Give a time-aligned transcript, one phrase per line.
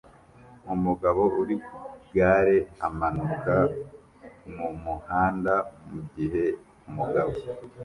[0.73, 2.57] Umugabo uri ku igare
[2.87, 3.55] amanuka
[4.55, 5.53] mu muhanda
[5.89, 6.43] mu gihe
[6.87, 7.33] umugabo